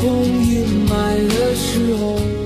[0.00, 2.40] 空阴霾的时候。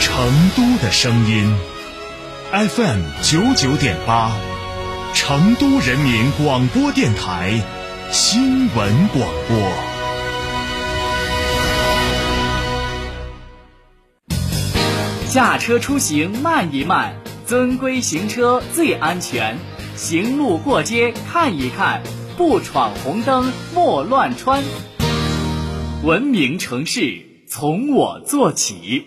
[0.00, 1.54] 成都的声音
[2.52, 4.30] ，FM 九九点八，
[5.26, 7.58] 成都人民广播电台
[8.12, 9.56] 新闻广播。
[15.30, 17.14] 驾车出行慢一慢，
[17.46, 19.56] 遵规行车最安全。
[19.96, 22.02] 行路过街看一看，
[22.36, 24.62] 不闯红灯莫乱穿。
[26.02, 29.06] 文明城市从我做起。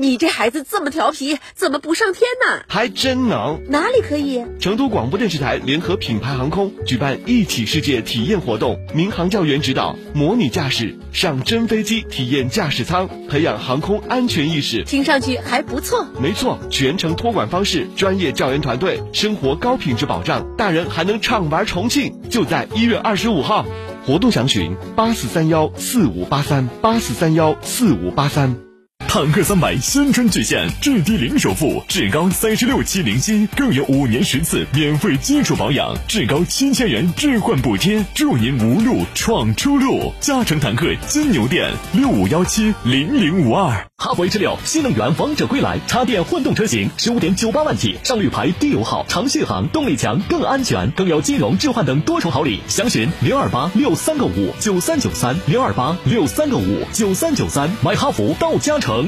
[0.00, 2.62] 你这孩子这么调皮，怎么不上天呢？
[2.68, 3.60] 还真能！
[3.68, 4.44] 哪里可以？
[4.60, 14.84] 成都广播电视台联合品牌航空举办一起世界体验活动，民航教员指导，模拟驾驶，上真飞机体验驾驶舱，培养航空安全意识。
[14.84, 16.06] 听上去还不错。
[16.22, 22.14] 没错，全程托管方式，专业教员团队，生活高品质保障，大人还能畅玩重庆。
[22.30, 23.66] 就在一月二十五号，
[24.06, 28.67] 活动详询八四三幺四五八三八四三幺四五八三。
[29.08, 40.12] 坦克三百新春巨献，至低零首付，至高三十六期零息，更有五年十次免费基础保养，至高七千元置换补贴，祝您无路闯出路。
[40.20, 43.82] 嘉诚坦克金牛店六五幺七零零五二。
[43.96, 52.60] 哈弗 H 六新能源王者归来，插电混动车型十五点九八万起，上绿牌低油耗，长续航，动力强，更安全，更有金融置换等多重好礼。
[52.68, 58.98] 详询零二八六三个五九三九三零二八六三个五九三九三，买哈弗到嘉诚。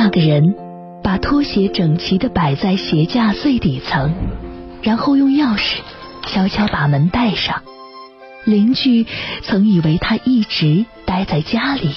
[0.00, 0.54] 那个人
[1.02, 4.14] 把拖鞋整齐的摆在鞋架最底层，
[4.80, 5.78] 然后用钥匙
[6.24, 7.64] 悄悄把门带上。
[8.44, 9.08] 邻居
[9.42, 11.96] 曾以为他一直待在家里。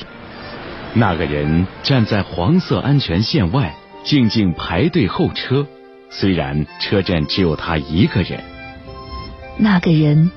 [0.96, 5.68] 那个人站在黄色安全线外，静静排队候车。
[6.10, 8.40] 虽然车站只有他一个人。
[9.58, 10.32] 那个人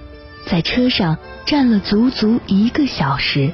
[0.45, 3.53] 在车上站了足足一个小时，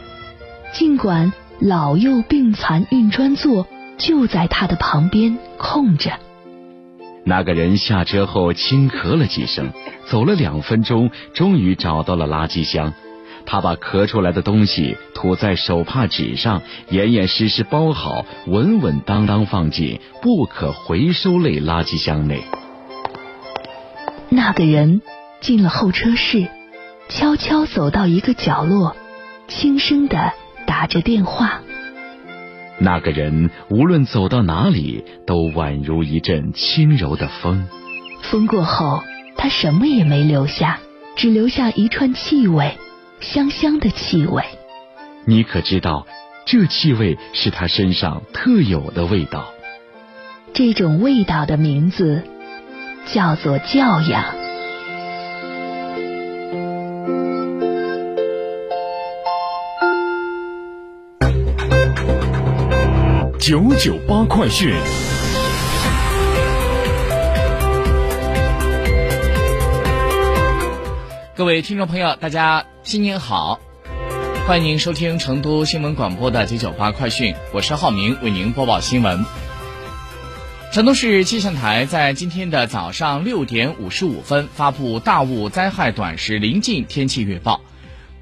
[0.72, 3.68] 尽管老幼病残运专座
[4.00, 6.10] 就在他的旁边空着。
[7.22, 9.70] 那个人下车后轻咳了几声，
[10.06, 12.94] 走了两分钟，终于找到了垃圾箱。
[13.44, 22.42] 他把咳出来的东西吐在手帕纸上，严严实实包好，稳稳当当放进不可回收类垃圾箱内。
[24.30, 25.02] 那个人
[25.40, 26.48] 进了候车室，
[27.08, 28.96] 悄悄走到一个角落，
[29.46, 30.32] 轻声的
[30.66, 31.60] 打着电话。
[32.82, 37.68] 那个人无论走到哪里，都宛如一阵轻柔的风。
[38.22, 39.02] 风过后，
[39.36, 40.80] 他什么也没留下，
[41.14, 42.78] 只留下一串气味，
[43.20, 44.42] 香香的气味。
[45.26, 46.06] 你可知道，
[46.46, 49.44] 这气味是他身上特有的味道。
[50.54, 52.22] 这种味道的名字
[53.04, 54.39] 叫做教养。
[63.50, 64.72] 九九八快讯。
[71.34, 73.58] 各位听众朋友，大家新年好！
[74.46, 79.24] 欢迎您收听成都新闻广播的九九八快讯，我是浩明，为您播报新闻。
[80.72, 87.60] 成都市气象台在今天的早上六点五十五分发布大雾灾害短时临近天气预报。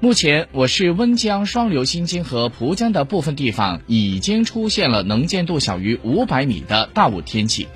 [0.01, 7.67] 目前，我市温江、双流新津和蒲江的部分地方已经出现了能见度小于五百米的大雾天气。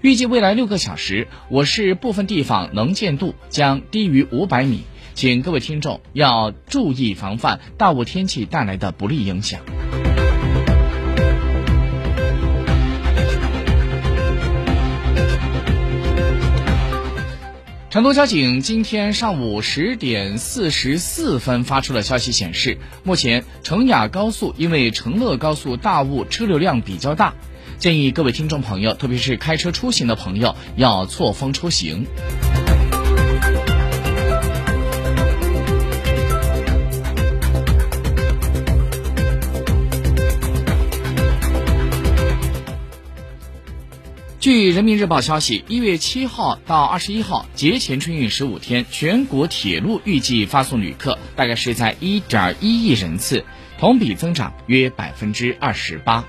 [0.00, 4.80] 预计未来六个小时，我市部分地方能见度将低于五百米，
[5.14, 9.60] 请各位听众要注意防范大雾天气带来的不利影响。
[17.94, 27.34] 成都交警今天上午十点四十四分发出了消息，显示目前成雅高速因为成乐高速大雾车流量比较大，
[27.78, 32.04] 建议各位听众朋友，特别是开车出行的朋友要错峰出行。
[44.44, 53.42] 据人民日报消息，一月七号到二十一号节前春运十五天，全国铁路预计发送旅客大概是在一点一亿人次，
[53.78, 56.26] 同比增长约百分之二十八。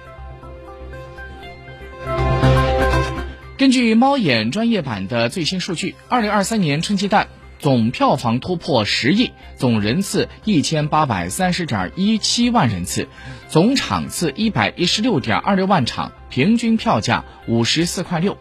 [3.58, 7.28] 根据猫眼专业版的最新数据，二零二三年春季档
[7.60, 13.08] 总票房突破十亿，总人次一千八百三十点一七万人次，
[13.48, 16.12] 总场次一百一十六点二六万场。
[16.30, 18.38] 平均票价五十四块六。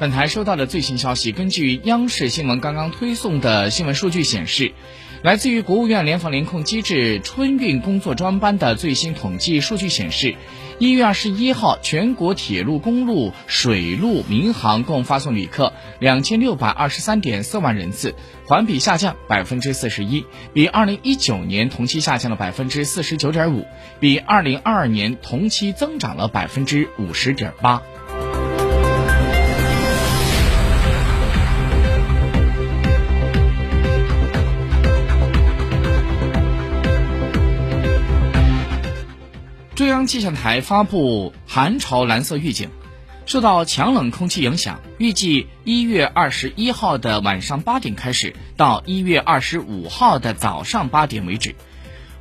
[0.00, 4.72] 本台收到的最新消息，根据央视新闻刚刚推送的新闻数据显示，
[5.22, 10.34] 来自于国务院联防联控机制春运工作专班的最新统计数据显示。
[10.78, 18.14] 一月二十一号，全国铁路、公路、水路、民航共发送旅客两千六百二十三点四万人次，
[18.44, 23.64] 环比下降百分之四十一，比二零一九年同期下降了百分之四十九点五，
[24.00, 27.82] 比二零二二年同期增长了百分之五十点八。
[40.06, 42.70] 气象台发布寒潮蓝色预警，
[43.24, 51.54] 受到强冷空气影响，预计一月二十一号的晚上八点开始，到一月二十五号的早上八点为止，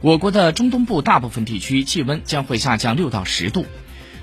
[0.01, 3.65] 我国的中东部大部分地区气温将会下降六到十度，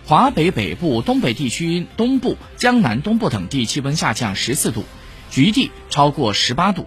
[0.05, 4.85] 华北北部、东北地区东部、江南东部等地气温下降十四度，
[5.31, 6.87] 局地超过十八度。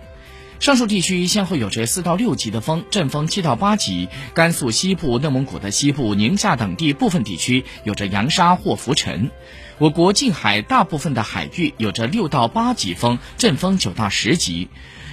[0.65, 9.29] 上述地区先后有着四到六级的风，阵风七到八级；甘肃西部、内蒙古的西部、宁夏等地部分地区有着扬沙或浮尘。
[9.77, 14.67] 我国近海大部分的海域有着六到八级风，阵风九到十级。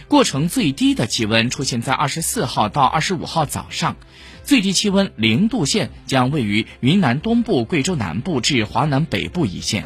[0.08, 3.96] 过程最低的气温出现在二十四号到二十五号早上，
[4.44, 9.84] 最低气温零度线将位于云南东部、贵州南部至华南北部一线。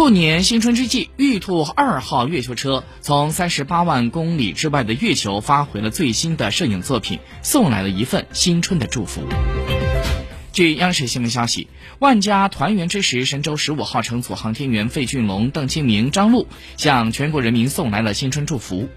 [0.00, 9.20] 兔年新春之际，玉兔二号月球车从三十八万公里之外的月球发回了最新的摄影作品，送来了一份新春的祝福。
[10.54, 11.68] 据央视新闻消息，
[11.98, 16.48] 万家团圆之时，神舟十五号乘组航天员费俊龙、邓清明、张璐
[16.78, 18.88] 向全国人民送来了新春祝福。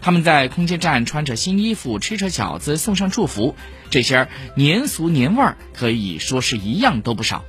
[0.00, 3.56] 他们在空间站穿着新衣服，吃着饺子，送上祝福。
[3.90, 7.44] 这些年俗年味儿可以说是一样都不少。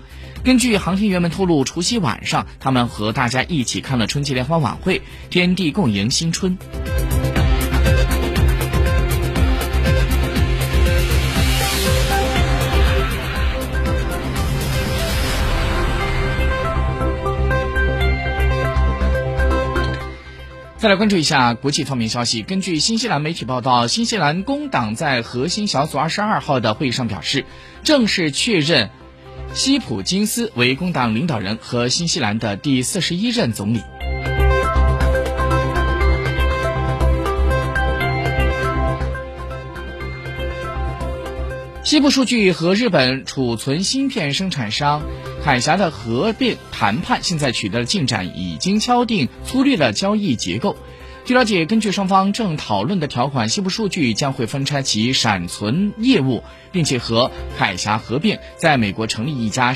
[0.45, 5.01] 根据航天员们透露，除夕晚上，他们和大家一起看了春节联欢晚会，
[5.31, 6.56] 天地共迎新春。
[20.77, 22.44] 再来关注一下国际方面消息。
[22.44, 27.45] 根据新西兰媒体报道，新西兰工党在核心小组二十二号的会议上表示，
[27.83, 28.91] 正式确认。
[29.55, 33.79] 西普金斯为工党领导人和新西兰的第四十一任总理。
[41.85, 45.01] 西部数据和日本储存芯片生产商
[45.41, 50.75] 海峡的合并谈判现在取得了进展，已经敲定粗略的交易结构。
[51.25, 59.74] 据了解，根据双方正讨论的条款，西部数据将会分拆其闪存业务，并且和海峡合并，在美国成立一家。